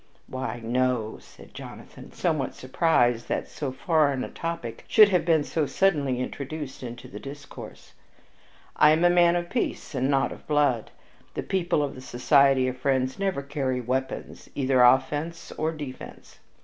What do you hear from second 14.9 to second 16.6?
offense or defense."